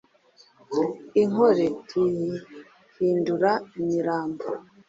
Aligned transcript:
I 1.21 1.23
Nkole 1.29 1.65
tuyihindura 1.87 3.51
imirambo: 3.79 4.43